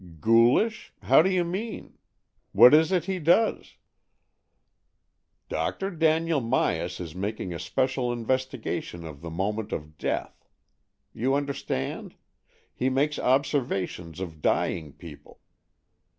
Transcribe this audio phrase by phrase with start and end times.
[0.19, 1.91] "Ghoulish.^ How do you mean.^
[2.53, 3.75] What is it he does?
[5.47, 5.91] ""Dr.
[5.91, 10.43] Daniel Myas is making a special in vestigation of the moment of death.
[11.13, 12.15] You understand?
[12.73, 15.39] He makes observations of dying people.